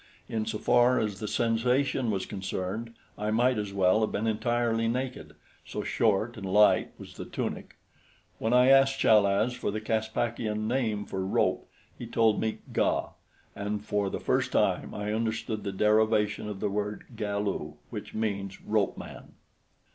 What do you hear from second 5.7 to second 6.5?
short and